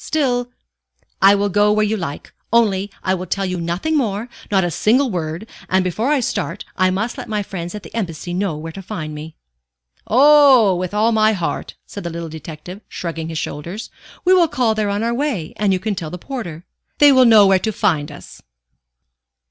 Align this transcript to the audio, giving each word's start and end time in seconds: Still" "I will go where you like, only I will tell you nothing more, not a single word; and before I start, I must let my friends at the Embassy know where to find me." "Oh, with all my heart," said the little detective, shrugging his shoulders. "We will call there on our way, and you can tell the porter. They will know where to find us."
Still" 0.03 0.49
"I 1.21 1.35
will 1.35 1.49
go 1.49 1.71
where 1.71 1.85
you 1.85 1.95
like, 1.95 2.33
only 2.51 2.89
I 3.03 3.13
will 3.13 3.27
tell 3.27 3.45
you 3.45 3.61
nothing 3.61 3.95
more, 3.95 4.29
not 4.49 4.63
a 4.63 4.71
single 4.71 5.11
word; 5.11 5.47
and 5.69 5.83
before 5.83 6.09
I 6.09 6.21
start, 6.21 6.65
I 6.75 6.89
must 6.89 7.19
let 7.19 7.29
my 7.29 7.43
friends 7.43 7.75
at 7.75 7.83
the 7.83 7.95
Embassy 7.95 8.33
know 8.33 8.57
where 8.57 8.71
to 8.71 8.81
find 8.81 9.13
me." 9.13 9.35
"Oh, 10.07 10.75
with 10.75 10.95
all 10.95 11.11
my 11.11 11.33
heart," 11.33 11.75
said 11.85 12.03
the 12.03 12.09
little 12.09 12.29
detective, 12.29 12.81
shrugging 12.87 13.29
his 13.29 13.37
shoulders. 13.37 13.91
"We 14.25 14.33
will 14.33 14.47
call 14.47 14.73
there 14.73 14.89
on 14.89 15.03
our 15.03 15.13
way, 15.13 15.53
and 15.57 15.71
you 15.71 15.77
can 15.79 15.93
tell 15.93 16.09
the 16.09 16.17
porter. 16.17 16.65
They 16.97 17.11
will 17.11 17.23
know 17.25 17.45
where 17.45 17.59
to 17.59 17.71
find 17.71 18.11
us." 18.11 18.41